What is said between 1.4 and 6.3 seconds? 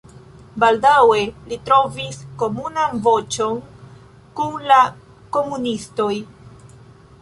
li trovis komunan voĉon kun la komunistoj.